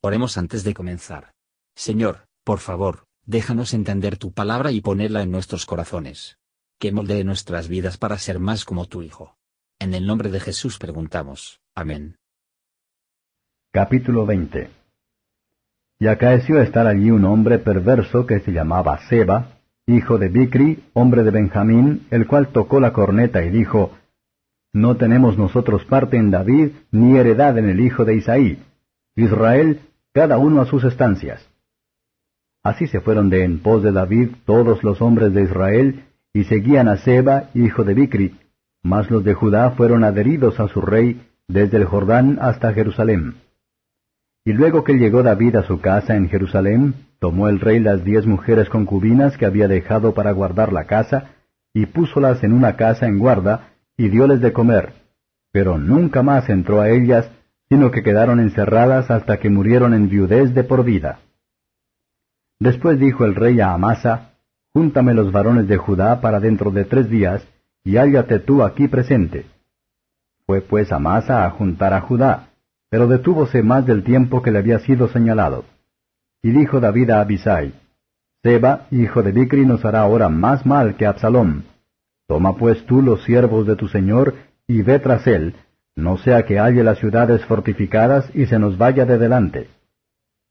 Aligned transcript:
Oremos 0.00 0.38
antes 0.38 0.62
de 0.62 0.74
comenzar. 0.74 1.32
Señor, 1.74 2.28
por 2.44 2.60
favor, 2.60 3.06
déjanos 3.26 3.74
entender 3.74 4.16
tu 4.16 4.32
palabra 4.32 4.70
y 4.70 4.80
ponerla 4.80 5.22
en 5.22 5.32
nuestros 5.32 5.66
corazones. 5.66 6.38
Que 6.78 6.92
moldee 6.92 7.24
nuestras 7.24 7.66
vidas 7.66 7.98
para 7.98 8.16
ser 8.16 8.38
más 8.38 8.64
como 8.64 8.86
tu 8.86 9.02
Hijo. 9.02 9.36
En 9.80 9.94
el 9.94 10.06
nombre 10.06 10.30
de 10.30 10.38
Jesús 10.38 10.78
preguntamos. 10.78 11.60
Amén. 11.74 12.16
Capítulo 13.72 14.24
20 14.24 14.70
Y 15.98 16.06
acaeció 16.06 16.62
estar 16.62 16.86
allí 16.86 17.10
un 17.10 17.24
hombre 17.24 17.58
perverso 17.58 18.24
que 18.24 18.38
se 18.38 18.52
llamaba 18.52 19.00
Seba, 19.08 19.58
hijo 19.86 20.18
de 20.18 20.28
Bicri, 20.28 20.84
hombre 20.92 21.24
de 21.24 21.32
Benjamín, 21.32 22.06
el 22.10 22.28
cual 22.28 22.52
tocó 22.52 22.78
la 22.78 22.92
corneta 22.92 23.44
y 23.44 23.50
dijo, 23.50 23.98
No 24.72 24.96
tenemos 24.96 25.36
nosotros 25.36 25.84
parte 25.86 26.16
en 26.16 26.30
David, 26.30 26.70
ni 26.92 27.16
heredad 27.16 27.58
en 27.58 27.68
el 27.68 27.80
hijo 27.80 28.04
de 28.04 28.14
Isaí. 28.14 28.64
Israel 29.18 29.80
cada 30.14 30.38
uno 30.38 30.60
a 30.60 30.66
sus 30.66 30.84
estancias. 30.84 31.44
Así 32.62 32.86
se 32.86 33.00
fueron 33.00 33.30
de 33.30 33.42
en 33.42 33.58
pos 33.58 33.82
de 33.82 33.90
David 33.90 34.28
todos 34.44 34.84
los 34.84 35.02
hombres 35.02 35.34
de 35.34 35.42
Israel, 35.42 36.04
y 36.32 36.44
seguían 36.44 36.86
a 36.86 36.98
Seba, 36.98 37.50
hijo 37.54 37.82
de 37.82 37.94
Bicri, 37.94 38.36
mas 38.82 39.10
los 39.10 39.24
de 39.24 39.34
Judá 39.34 39.72
fueron 39.72 40.04
adheridos 40.04 40.60
a 40.60 40.68
su 40.68 40.80
rey 40.80 41.20
desde 41.48 41.78
el 41.78 41.84
Jordán 41.84 42.38
hasta 42.40 42.72
Jerusalén. 42.72 43.34
Y 44.44 44.52
luego 44.52 44.84
que 44.84 44.94
llegó 44.94 45.24
David 45.24 45.56
a 45.56 45.64
su 45.64 45.80
casa 45.80 46.14
en 46.14 46.28
Jerusalén, 46.28 46.94
tomó 47.18 47.48
el 47.48 47.58
rey 47.58 47.80
las 47.80 48.04
diez 48.04 48.24
mujeres 48.24 48.68
concubinas 48.68 49.36
que 49.36 49.46
había 49.46 49.66
dejado 49.66 50.14
para 50.14 50.30
guardar 50.30 50.72
la 50.72 50.84
casa, 50.84 51.30
y 51.74 51.86
púsolas 51.86 52.44
en 52.44 52.52
una 52.52 52.76
casa 52.76 53.06
en 53.06 53.18
guarda, 53.18 53.70
y 53.96 54.10
dióles 54.10 54.40
de 54.40 54.52
comer, 54.52 54.92
pero 55.50 55.76
nunca 55.76 56.22
más 56.22 56.48
entró 56.48 56.80
a 56.80 56.88
ellas, 56.90 57.28
sino 57.68 57.90
que 57.90 58.02
quedaron 58.02 58.40
encerradas 58.40 59.10
hasta 59.10 59.38
que 59.38 59.50
murieron 59.50 59.94
en 59.94 60.08
viudez 60.08 60.54
de 60.54 60.64
por 60.64 60.84
vida. 60.84 61.20
Después 62.60 62.98
dijo 62.98 63.24
el 63.24 63.34
rey 63.34 63.60
a 63.60 63.72
Amasa, 63.72 64.32
Júntame 64.72 65.14
los 65.14 65.32
varones 65.32 65.68
de 65.68 65.76
Judá 65.76 66.20
para 66.20 66.40
dentro 66.40 66.70
de 66.70 66.84
tres 66.84 67.08
días, 67.08 67.46
y 67.84 67.96
hállate 67.96 68.38
tú 68.40 68.62
aquí 68.62 68.88
presente. 68.88 69.46
Fue 70.46 70.60
pues 70.60 70.92
Amasa 70.92 71.44
a 71.44 71.50
juntar 71.50 71.92
a 71.92 72.00
Judá, 72.00 72.50
pero 72.90 73.06
detúvose 73.06 73.62
más 73.62 73.86
del 73.86 74.02
tiempo 74.02 74.42
que 74.42 74.50
le 74.50 74.58
había 74.58 74.78
sido 74.80 75.08
señalado. 75.08 75.64
Y 76.42 76.50
dijo 76.50 76.80
David 76.80 77.10
a 77.10 77.20
Abisai, 77.20 77.74
Seba, 78.42 78.86
hijo 78.90 79.22
de 79.22 79.32
Bicri, 79.32 79.66
nos 79.66 79.84
hará 79.84 80.00
ahora 80.00 80.28
más 80.28 80.64
mal 80.64 80.96
que 80.96 81.06
Absalom. 81.06 81.62
Toma 82.28 82.56
pues 82.56 82.84
tú 82.86 83.02
los 83.02 83.24
siervos 83.24 83.66
de 83.66 83.74
tu 83.74 83.88
señor, 83.88 84.34
y 84.66 84.82
ve 84.82 84.98
tras 85.00 85.26
él, 85.26 85.54
no 85.98 86.16
sea 86.16 86.44
que 86.44 86.60
halle 86.60 86.84
las 86.84 86.98
ciudades 86.98 87.44
fortificadas 87.44 88.30
y 88.32 88.46
se 88.46 88.60
nos 88.60 88.78
vaya 88.78 89.04
de 89.04 89.18
delante. 89.18 89.68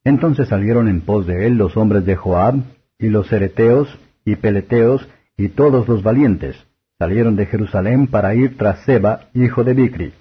Entonces 0.04 0.50
salieron 0.50 0.90
en 0.90 1.00
pos 1.00 1.26
de 1.26 1.48
él 1.48 1.54
los 1.54 1.78
hombres 1.78 2.06
de 2.06 2.18
Joab, 2.18 2.56
y 3.00 3.08
los 3.08 3.30
cereteos, 3.30 3.98
y 4.26 4.36
peleteos, 4.36 5.08
y 5.38 5.48
todos 5.48 5.88
los 5.88 6.04
valientes, 6.04 6.58
salieron 7.00 7.38
de 7.38 7.46
Jerusalén 7.46 8.08
para 8.08 8.36
ir 8.36 8.58
tras 8.58 8.84
Seba, 8.84 9.30
hijo 9.34 9.64
de 9.64 9.74
Bicri. 9.74 10.14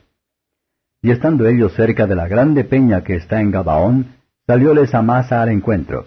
Y 1.03 1.11
estando 1.11 1.49
ellos 1.49 1.73
cerca 1.75 2.07
de 2.07 2.15
la 2.15 2.29
grande 2.29 2.63
peña 2.63 3.03
que 3.03 3.17
está 3.17 3.41
en 3.41 3.51
Gabaón, 3.51 4.15
salióles 4.47 4.95
Amasa 4.95 5.43
al 5.43 5.49
encuentro. 5.49 6.07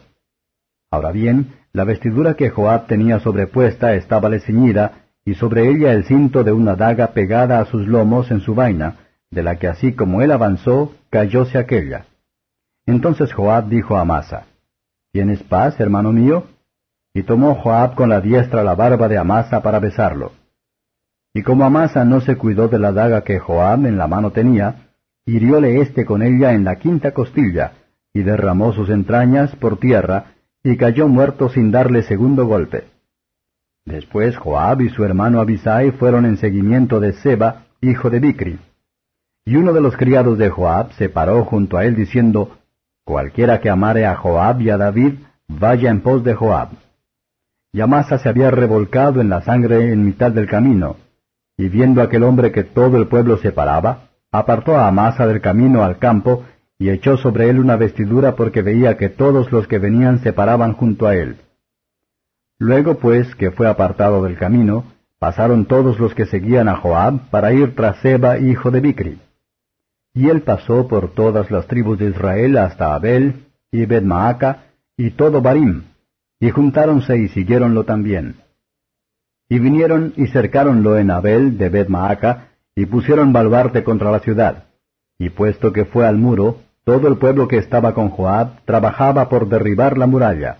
Ahora 0.91 1.11
bien, 1.11 1.55
la 1.73 1.83
vestidura 1.83 2.35
que 2.35 2.51
Joab 2.51 2.87
tenía 2.87 3.19
sobrepuesta 3.19 3.95
estábale 3.95 4.39
ceñida, 4.39 5.07
y 5.25 5.35
sobre 5.35 5.67
ella 5.69 5.91
el 5.91 6.05
cinto 6.05 6.45
de 6.45 6.53
una 6.53 6.77
daga 6.77 7.07
pegada 7.07 7.59
a 7.59 7.65
sus 7.65 7.85
lomos 7.85 8.31
en 8.31 8.39
su 8.39 8.55
vaina, 8.55 9.08
de 9.31 9.43
la 9.43 9.57
que 9.57 9.67
así 9.67 9.93
como 9.93 10.21
él 10.21 10.31
avanzó, 10.31 10.95
cayóse 11.09 11.57
aquella. 11.57 12.05
Entonces 12.85 13.33
Joab 13.33 13.69
dijo 13.69 13.97
a 13.97 14.01
Amasa, 14.01 14.47
¿Tienes 15.11 15.41
paz, 15.43 15.79
hermano 15.79 16.11
mío? 16.11 16.45
Y 17.13 17.23
tomó 17.23 17.55
Joab 17.55 17.95
con 17.95 18.09
la 18.09 18.21
diestra 18.21 18.63
la 18.63 18.75
barba 18.75 19.07
de 19.07 19.17
Amasa 19.17 19.61
para 19.61 19.79
besarlo. 19.79 20.33
Y 21.33 21.43
como 21.43 21.63
Amasa 21.63 22.05
no 22.05 22.21
se 22.21 22.35
cuidó 22.35 22.67
de 22.67 22.79
la 22.79 22.91
daga 22.91 23.23
que 23.23 23.39
Joab 23.39 23.85
en 23.85 23.97
la 23.97 24.07
mano 24.07 24.31
tenía, 24.31 24.89
hirióle 25.25 25.81
éste 25.81 26.05
con 26.05 26.21
ella 26.21 26.53
en 26.53 26.63
la 26.63 26.77
quinta 26.77 27.11
costilla, 27.11 27.73
y 28.13 28.23
derramó 28.23 28.73
sus 28.73 28.89
entrañas 28.89 29.55
por 29.55 29.77
tierra, 29.77 30.33
y 30.63 30.77
cayó 30.77 31.07
muerto 31.07 31.49
sin 31.49 31.71
darle 31.71 32.03
segundo 32.03 32.45
golpe. 32.45 32.85
Después 33.85 34.37
Joab 34.37 34.81
y 34.81 34.89
su 34.89 35.03
hermano 35.03 35.39
Abisai 35.39 35.91
fueron 35.91 36.25
en 36.25 36.37
seguimiento 36.37 36.99
de 36.99 37.13
Seba, 37.13 37.65
hijo 37.81 38.09
de 38.09 38.19
Bicri. 38.19 38.59
Y 39.49 39.55
uno 39.55 39.73
de 39.73 39.81
los 39.81 39.97
criados 39.97 40.37
de 40.37 40.51
Joab 40.51 40.93
se 40.93 41.09
paró 41.09 41.43
junto 41.43 41.75
a 41.75 41.83
él 41.83 41.95
diciendo, 41.95 42.51
Cualquiera 43.03 43.59
que 43.59 43.71
amare 43.71 44.05
a 44.05 44.15
Joab 44.15 44.61
y 44.61 44.69
a 44.69 44.77
David, 44.77 45.13
vaya 45.47 45.89
en 45.89 46.01
pos 46.01 46.23
de 46.23 46.35
Joab. 46.35 46.69
Y 47.73 47.81
Amasa 47.81 48.19
se 48.19 48.29
había 48.29 48.51
revolcado 48.51 49.21
en 49.21 49.29
la 49.29 49.41
sangre 49.41 49.91
en 49.91 50.05
mitad 50.05 50.31
del 50.31 50.45
camino, 50.47 50.97
y 51.57 51.67
viendo 51.67 52.03
aquel 52.03 52.21
hombre 52.25 52.51
que 52.51 52.63
todo 52.63 52.97
el 52.97 53.07
pueblo 53.07 53.37
se 53.37 53.51
paraba, 53.51 54.09
apartó 54.31 54.77
a 54.77 54.87
Amasa 54.87 55.25
del 55.25 55.41
camino 55.41 55.83
al 55.83 55.97
campo, 55.97 56.45
y 56.77 56.91
echó 56.91 57.17
sobre 57.17 57.49
él 57.49 57.59
una 57.59 57.75
vestidura 57.75 58.35
porque 58.35 58.61
veía 58.61 58.97
que 58.97 59.09
todos 59.09 59.51
los 59.51 59.67
que 59.67 59.79
venían 59.79 60.19
se 60.19 60.31
paraban 60.31 60.73
junto 60.73 61.07
a 61.07 61.15
él. 61.15 61.37
Luego 62.59 62.99
pues 62.99 63.33
que 63.33 63.49
fue 63.49 63.67
apartado 63.67 64.23
del 64.23 64.37
camino, 64.37 64.83
pasaron 65.17 65.65
todos 65.65 65.97
los 65.97 66.13
que 66.13 66.27
seguían 66.27 66.69
a 66.69 66.75
Joab 66.75 67.31
para 67.31 67.51
ir 67.51 67.73
tras 67.73 67.97
Seba 68.01 68.37
hijo 68.37 68.69
de 68.69 68.81
Bicri. 68.81 69.19
Y 70.13 70.29
él 70.29 70.41
pasó 70.41 70.87
por 70.87 71.13
todas 71.13 71.51
las 71.51 71.67
tribus 71.67 71.99
de 71.99 72.09
Israel 72.09 72.57
hasta 72.57 72.93
Abel, 72.93 73.45
y 73.71 73.85
Bedmaaca, 73.85 74.65
y 74.97 75.11
todo 75.11 75.41
Barim, 75.41 75.83
y 76.39 76.49
juntáronse 76.49 77.17
y 77.17 77.27
siguiéronlo 77.29 77.83
también. 77.83 78.37
Y 79.47 79.59
vinieron 79.59 80.13
y 80.15 80.27
cercáronlo 80.27 80.97
en 80.97 81.11
Abel 81.11 81.57
de 81.57 81.69
Bedmaaca, 81.69 82.49
y 82.75 82.85
pusieron 82.85 83.33
baluarte 83.33 83.83
contra 83.83 84.11
la 84.11 84.19
ciudad. 84.19 84.65
Y 85.17 85.29
puesto 85.29 85.73
que 85.73 85.85
fue 85.85 86.07
al 86.07 86.17
muro, 86.17 86.61
todo 86.85 87.07
el 87.07 87.17
pueblo 87.17 87.47
que 87.47 87.57
estaba 87.57 87.93
con 87.93 88.09
Joab 88.09 88.63
trabajaba 88.65 89.29
por 89.29 89.49
derribar 89.49 89.97
la 89.97 90.07
muralla. 90.07 90.59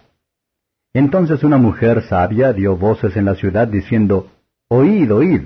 Entonces 0.94 1.44
una 1.44 1.58
mujer 1.58 2.04
sabia 2.04 2.52
dio 2.54 2.76
voces 2.76 3.16
en 3.16 3.26
la 3.26 3.36
ciudad 3.36 3.68
diciendo, 3.68 4.28
Oíd, 4.68 5.12
oíd, 5.14 5.42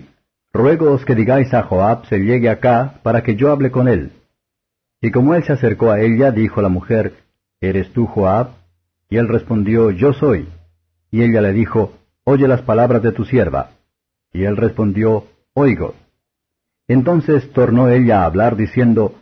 Ruegoos 0.53 1.03
que 1.03 1.16
digáis 1.16 1.52
a 1.56 1.64
Joab 1.64 2.06
se 2.06 2.19
llegue 2.19 2.47
acá, 2.47 3.00
para 3.02 3.24
que 3.24 3.36
yo 3.36 3.52
hable 3.52 3.72
con 3.72 3.88
él. 3.88 4.12
Y 5.02 5.09
como 5.09 5.34
él 5.34 5.44
se 5.44 5.53
acercó 5.53 5.90
a 5.90 6.00
ella, 6.00 6.31
dijo 6.31 6.62
la 6.62 6.69
mujer, 6.69 7.16
¿Eres 7.59 7.91
tú 7.91 8.06
Joab? 8.06 8.50
Y 9.09 9.18
él 9.18 9.28
respondió, 9.28 9.90
Yo 9.90 10.14
soy. 10.14 10.47
Y 11.09 11.24
ella 11.24 11.41
le 11.41 11.53
dijo, 11.53 11.94
Oye 12.24 12.47
las 12.47 12.62
palabras 12.62 13.02
de 13.02 13.12
tu 13.12 13.25
sierva. 13.25 13.72
Y 14.31 14.44
él 14.44 14.56
respondió, 14.56 15.25
Oigo. 15.56 15.96
Entonces 16.88 17.52
tornó 17.52 17.90
ella 17.90 18.22
a 18.22 18.25
hablar 18.25 18.56
diciendo, 18.56 19.16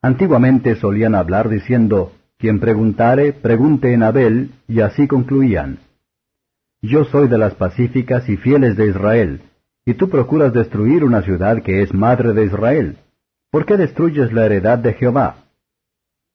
Antiguamente 0.00 0.76
solían 0.76 1.14
hablar 1.14 1.50
diciendo, 1.50 2.12
Quien 2.38 2.60
preguntare, 2.60 3.34
pregunte 3.34 3.92
en 3.92 4.02
Abel, 4.02 4.52
y 4.66 4.80
así 4.80 5.06
concluían. 5.06 5.80
Yo 6.80 7.04
soy 7.04 7.28
de 7.28 7.36
las 7.36 7.54
pacíficas 7.56 8.28
y 8.28 8.36
fieles 8.36 8.76
de 8.76 8.86
Israel, 8.86 9.42
y 9.88 9.94
tú 9.94 10.10
procuras 10.10 10.52
destruir 10.52 11.02
una 11.02 11.22
ciudad 11.22 11.62
que 11.62 11.80
es 11.80 11.94
madre 11.94 12.34
de 12.34 12.44
Israel. 12.44 12.98
¿Por 13.50 13.64
qué 13.64 13.78
destruyes 13.78 14.34
la 14.34 14.44
heredad 14.44 14.76
de 14.76 14.92
Jehová? 14.92 15.46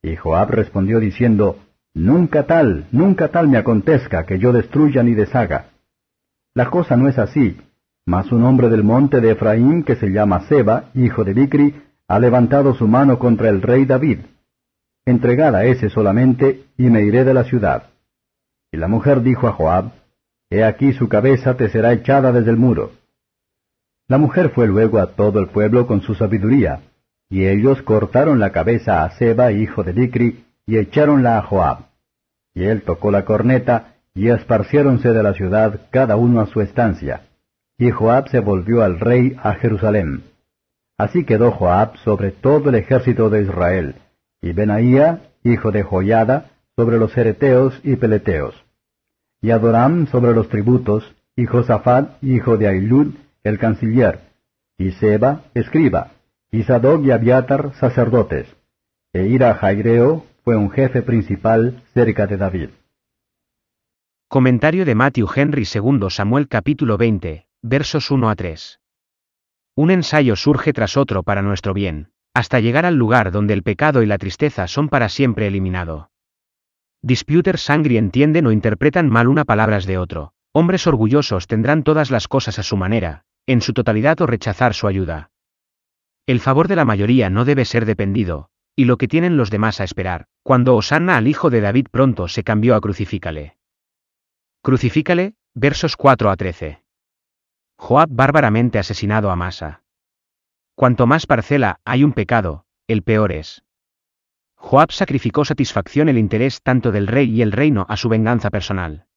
Y 0.01 0.15
Joab 0.15 0.49
respondió 0.49 0.99
diciendo, 0.99 1.59
Nunca 1.93 2.47
tal, 2.47 2.87
nunca 2.91 3.27
tal 3.27 3.49
me 3.49 3.59
acontezca 3.59 4.25
que 4.25 4.39
yo 4.39 4.53
destruya 4.53 5.03
ni 5.03 5.13
deshaga. 5.13 5.67
La 6.55 6.71
cosa 6.71 6.97
no 6.97 7.07
es 7.07 7.19
así, 7.19 7.61
mas 8.07 8.31
un 8.31 8.43
hombre 8.43 8.69
del 8.69 8.83
monte 8.83 9.21
de 9.21 9.33
Efraín 9.33 9.83
que 9.83 9.97
se 9.97 10.07
llama 10.07 10.47
Seba, 10.47 10.85
hijo 10.95 11.23
de 11.23 11.35
Bicri, 11.35 11.79
ha 12.07 12.17
levantado 12.17 12.73
su 12.73 12.87
mano 12.87 13.19
contra 13.19 13.49
el 13.49 13.61
rey 13.61 13.85
David. 13.85 14.21
Entregad 15.05 15.55
a 15.55 15.65
ese 15.65 15.91
solamente, 15.91 16.63
y 16.75 16.89
me 16.89 17.03
iré 17.03 17.23
de 17.23 17.35
la 17.35 17.43
ciudad. 17.43 17.83
Y 18.71 18.77
la 18.77 18.87
mujer 18.87 19.21
dijo 19.21 19.47
a 19.47 19.51
Joab, 19.51 19.91
He 20.49 20.63
aquí 20.63 20.93
su 20.93 21.07
cabeza 21.07 21.55
te 21.55 21.69
será 21.69 21.93
echada 21.93 22.31
desde 22.31 22.49
el 22.49 22.57
muro. 22.57 23.02
La 24.13 24.19
mujer 24.19 24.51
fue 24.51 24.67
luego 24.67 24.99
a 24.99 25.07
todo 25.15 25.39
el 25.39 25.47
pueblo 25.47 25.87
con 25.87 26.03
su 26.03 26.13
sabiduría, 26.13 26.81
y 27.31 27.47
ellos 27.47 27.81
cortaron 27.81 28.39
la 28.39 28.51
cabeza 28.51 29.03
a 29.03 29.09
Seba, 29.17 29.51
hijo 29.51 29.83
de 29.83 29.91
Dicri, 29.91 30.45
y 30.67 30.77
echáronla 30.77 31.39
a 31.39 31.41
Joab. 31.41 31.77
Y 32.53 32.65
él 32.65 32.83
tocó 32.83 33.09
la 33.09 33.25
corneta, 33.25 33.95
y 34.13 34.29
esparciéronse 34.29 35.13
de 35.13 35.23
la 35.23 35.33
ciudad 35.33 35.79
cada 35.89 36.15
uno 36.15 36.41
a 36.41 36.45
su 36.45 36.61
estancia. 36.61 37.21
Y 37.79 37.89
Joab 37.89 38.29
se 38.29 38.39
volvió 38.39 38.83
al 38.83 38.99
rey 38.99 39.35
a 39.41 39.55
Jerusalén. 39.55 40.25
Así 40.95 41.23
quedó 41.23 41.49
Joab 41.49 41.97
sobre 42.03 42.29
todo 42.29 42.69
el 42.69 42.75
ejército 42.75 43.31
de 43.31 43.41
Israel, 43.41 43.95
y 44.43 44.51
Benaía, 44.51 45.21
hijo 45.43 45.71
de 45.71 45.81
Joyada, 45.81 46.51
sobre 46.75 46.99
los 46.99 47.17
hereteos 47.17 47.81
y 47.83 47.95
peleteos. 47.95 48.53
Y 49.41 49.49
Adoram 49.49 50.05
sobre 50.05 50.35
los 50.35 50.49
tributos, 50.49 51.15
y 51.35 51.47
Josafat, 51.47 52.21
hijo 52.21 52.57
de 52.57 52.67
Ailud, 52.67 53.15
el 53.43 53.59
canciller, 53.59 54.21
y 54.77 54.91
Seba, 54.91 55.43
escriba, 55.53 56.13
y 56.49 56.63
Sadoc 56.63 57.03
y 57.03 57.11
Abiatar, 57.11 57.73
sacerdotes, 57.75 58.47
e 59.11 59.27
Ira 59.27 59.55
Jaireo, 59.55 60.25
fue 60.45 60.55
un 60.55 60.71
jefe 60.71 61.01
principal 61.01 61.83
cerca 61.93 62.25
de 62.25 62.37
David. 62.37 62.69
Comentario 64.29 64.85
de 64.85 64.95
Matthew 64.95 65.27
Henry 65.35 65.65
II 65.71 66.09
Samuel 66.09 66.47
capítulo 66.47 66.97
20, 66.97 67.45
versos 67.61 68.11
1 68.11 68.29
a 68.29 68.35
3. 68.35 68.79
Un 69.75 69.91
ensayo 69.91 70.37
surge 70.37 70.71
tras 70.71 70.95
otro 70.95 71.23
para 71.23 71.41
nuestro 71.41 71.73
bien, 71.73 72.11
hasta 72.33 72.61
llegar 72.61 72.85
al 72.85 72.95
lugar 72.95 73.31
donde 73.31 73.53
el 73.53 73.63
pecado 73.63 74.03
y 74.03 74.05
la 74.05 74.17
tristeza 74.17 74.67
son 74.67 74.87
para 74.87 75.09
siempre 75.09 75.47
eliminado. 75.47 76.11
Disputers 77.01 77.61
sangri 77.61 77.97
entienden 77.97 78.47
o 78.47 78.53
interpretan 78.53 79.09
mal 79.09 79.27
una 79.27 79.43
palabras 79.43 79.85
de 79.85 79.97
otro. 79.97 80.33
Hombres 80.53 80.87
orgullosos 80.87 81.47
tendrán 81.47 81.83
todas 81.83 82.09
las 82.11 82.27
cosas 82.27 82.59
a 82.59 82.63
su 82.63 82.77
manera, 82.77 83.25
en 83.47 83.61
su 83.61 83.73
totalidad 83.73 84.21
o 84.21 84.27
rechazar 84.27 84.73
su 84.73 84.87
ayuda. 84.87 85.31
El 86.25 86.39
favor 86.39 86.67
de 86.67 86.75
la 86.75 86.85
mayoría 86.85 87.29
no 87.29 87.45
debe 87.45 87.65
ser 87.65 87.85
dependido, 87.85 88.49
y 88.75 88.85
lo 88.85 88.97
que 88.97 89.07
tienen 89.07 89.37
los 89.37 89.49
demás 89.49 89.81
a 89.81 89.83
esperar. 89.83 90.25
Cuando 90.41 90.75
Osanna 90.75 91.17
al 91.17 91.27
hijo 91.27 91.49
de 91.49 91.61
David 91.61 91.87
pronto 91.91 92.27
se 92.27 92.43
cambió 92.43 92.75
a 92.75 92.81
crucifícale. 92.81 93.57
Crucifícale, 94.61 95.35
versos 95.53 95.95
4 95.97 96.29
a 96.29 96.35
13. 96.35 96.83
Joab 97.77 98.09
bárbaramente 98.09 98.79
asesinado 98.79 99.29
a 99.29 99.35
Masa. 99.35 99.83
Cuanto 100.75 101.05
más 101.05 101.27
parcela 101.27 101.79
hay 101.85 102.03
un 102.03 102.13
pecado, 102.13 102.65
el 102.87 103.03
peor 103.03 103.31
es. 103.31 103.63
Joab 104.55 104.91
sacrificó 104.91 105.43
satisfacción 105.43 106.07
el 106.07 106.17
interés 106.17 106.61
tanto 106.61 106.91
del 106.91 107.07
rey 107.07 107.29
y 107.29 107.41
el 107.41 107.51
reino 107.51 107.85
a 107.89 107.97
su 107.97 108.07
venganza 108.07 108.49
personal. 108.49 109.07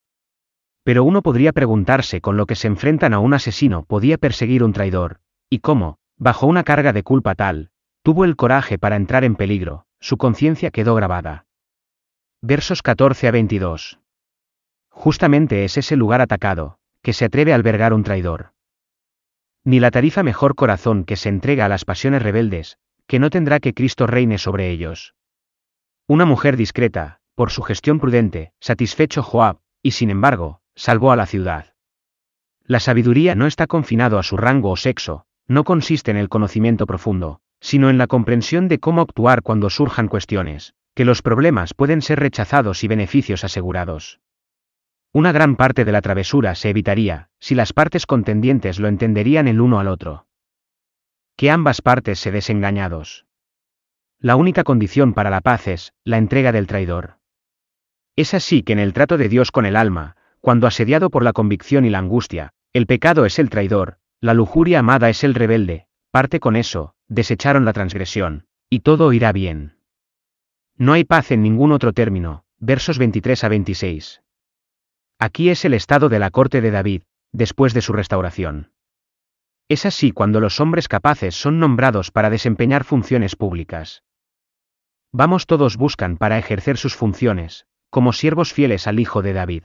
Pero 0.87 1.03
uno 1.03 1.21
podría 1.21 1.53
preguntarse 1.53 2.21
con 2.21 2.37
lo 2.37 2.47
que 2.47 2.55
se 2.55 2.69
enfrentan 2.69 3.13
a 3.13 3.19
un 3.19 3.35
asesino 3.35 3.83
podía 3.83 4.19
perseguir 4.19 4.63
un 4.63 4.73
traidor, 4.73 5.19
y 5.51 5.59
cómo, 5.59 5.99
bajo 6.17 6.47
una 6.47 6.63
carga 6.63 6.93
de 6.93 7.03
culpa 7.03 7.35
tal, 7.35 7.71
tuvo 8.05 8.25
el 8.25 8.37
coraje 8.37 8.79
para 8.79 8.95
entrar 8.95 9.25
en 9.25 9.35
peligro, 9.35 9.87
su 9.99 10.17
conciencia 10.17 10.71
quedó 10.71 10.95
grabada. 10.95 11.47
Versos 12.41 12.83
14 12.83 13.27
a 13.27 13.31
22. 13.33 13.99
Justamente 14.91 15.65
es 15.65 15.77
ese 15.77 15.97
lugar 15.97 16.21
atacado, 16.21 16.79
que 17.03 17.13
se 17.13 17.25
atreve 17.25 17.51
a 17.51 17.57
albergar 17.57 17.93
un 17.93 18.05
traidor. 18.05 18.53
Ni 19.65 19.81
la 19.81 19.91
tarifa 19.91 20.23
mejor 20.23 20.55
corazón 20.55 21.03
que 21.03 21.17
se 21.17 21.29
entrega 21.29 21.65
a 21.65 21.69
las 21.69 21.85
pasiones 21.85 22.23
rebeldes, 22.23 22.79
que 23.09 23.19
no 23.19 23.31
tendrá 23.31 23.59
que 23.59 23.75
Cristo 23.75 24.07
reine 24.07 24.39
sobre 24.39 24.71
ellos. 24.71 25.17
Una 26.07 26.27
mujer 26.27 26.57
discreta, 26.57 27.19
por 27.35 27.51
su 27.51 27.63
gestión 27.63 27.99
prudente, 27.99 28.53
satisfecho 28.61 29.25
Joab, 29.25 29.59
y 29.83 29.91
sin 29.91 30.11
embargo, 30.11 30.61
salvó 30.77 31.11
a 31.11 31.17
la 31.17 31.27
ciudad. 31.27 31.75
La 32.65 32.81
sabiduría 32.81 33.35
no 33.35 33.47
está 33.47 33.67
confinado 33.67 34.19
a 34.19 34.23
su 34.23 34.37
rango 34.37 34.71
o 34.71 34.77
sexo, 34.77 35.27
no 35.49 35.65
consiste 35.65 36.11
en 36.11 36.17
el 36.17 36.29
conocimiento 36.29 36.87
profundo, 36.87 37.41
sino 37.61 37.91
en 37.91 37.99
la 37.99 38.07
comprensión 38.07 38.69
de 38.69 38.79
cómo 38.79 39.01
actuar 39.01 39.43
cuando 39.43 39.71
surjan 39.71 40.09
cuestiones, 40.09 40.75
que 40.95 41.05
los 41.05 41.23
problemas 41.23 41.75
pueden 41.75 42.03
ser 42.03 42.21
rechazados 42.21 42.85
y 42.85 42.89
beneficios 42.89 43.45
asegurados. 43.45 44.21
Una 45.13 45.33
gran 45.33 45.57
parte 45.57 45.85
de 45.85 45.93
la 45.93 46.03
travesura 46.03 46.55
se 46.55 46.71
evitaría, 46.71 47.31
si 47.39 47.55
las 47.55 47.73
partes 47.73 48.07
contendientes 48.07 48.79
lo 48.79 48.89
entenderían 48.89 49.49
el 49.49 49.61
uno 49.61 49.79
al 49.79 49.89
otro. 49.89 50.27
Que 51.37 51.51
ambas 51.51 51.81
partes 51.83 52.19
se 52.19 52.31
desengañados. 52.31 53.27
La 54.19 54.37
única 54.37 54.65
condición 54.65 55.15
para 55.15 55.31
la 55.31 55.41
paz 55.41 55.69
es, 55.69 55.93
la 56.05 56.19
entrega 56.19 56.53
del 56.53 56.67
traidor. 56.67 57.19
Es 58.17 58.35
así 58.35 58.63
que 58.63 58.73
en 58.73 58.79
el 58.79 58.93
trato 58.93 59.19
de 59.19 59.29
Dios 59.29 59.53
con 59.53 59.67
el 59.67 59.77
alma, 59.77 60.17
cuando 60.47 60.69
asediado 60.69 61.11
por 61.11 61.25
la 61.25 61.33
convicción 61.33 61.85
y 61.87 61.91
la 61.91 61.99
angustia, 61.99 62.53
el 62.73 62.87
pecado 62.87 63.27
es 63.27 63.41
el 63.41 63.51
traidor, 63.51 63.99
la 64.21 64.33
lujuria 64.33 64.79
amada 64.79 65.11
es 65.11 65.25
el 65.25 65.35
rebelde, 65.35 65.89
parte 66.13 66.39
con 66.39 66.55
eso, 66.55 66.95
desecharon 67.09 67.65
la 67.65 67.73
transgresión, 67.73 68.47
y 68.71 68.79
todo 68.79 69.13
irá 69.13 69.33
bien. 69.33 69.81
No 70.77 70.93
hay 70.93 71.03
paz 71.03 71.33
en 71.33 71.43
ningún 71.43 71.73
otro 71.73 71.93
término, 71.93 72.45
versos 72.59 72.97
23 72.97 73.43
a 73.43 73.49
26. 73.49 74.23
Aquí 75.19 75.51
es 75.51 75.65
el 75.65 75.75
estado 75.75 76.09
de 76.09 76.21
la 76.21 76.31
corte 76.31 76.61
de 76.61 76.71
David, 76.71 77.03
después 77.33 77.75
de 77.75 77.83
su 77.83 77.93
restauración. 77.93 78.71
Es 79.69 79.85
así 79.85 80.13
cuando 80.13 80.39
los 80.39 80.61
hombres 80.61 80.87
capaces 80.87 81.35
son 81.35 81.59
nombrados 81.59 82.13
para 82.13 82.31
desempeñar 82.31 82.85
funciones 82.85 83.35
públicas. 83.35 84.05
Vamos 85.11 85.47
todos 85.49 85.77
buscan 85.77 86.17
para 86.17 86.39
ejercer 86.39 86.77
sus 86.77 86.95
funciones, 86.95 87.67
como 87.91 88.13
siervos 88.13 88.53
fieles 88.53 88.87
al 88.87 89.01
Hijo 89.01 89.23
de 89.23 89.33
David. 89.33 89.65